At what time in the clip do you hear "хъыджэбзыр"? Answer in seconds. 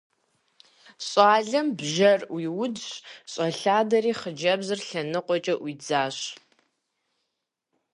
4.19-4.79